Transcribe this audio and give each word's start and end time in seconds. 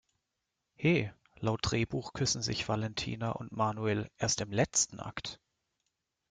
He, 0.77 1.11
laut 1.41 1.59
Drehbuch 1.61 2.13
küssen 2.13 2.41
sich 2.41 2.67
Valentina 2.67 3.33
und 3.33 3.51
Manuel 3.51 4.09
erst 4.17 4.41
im 4.41 4.51
letzten 4.51 4.99
Akt! 4.99 5.39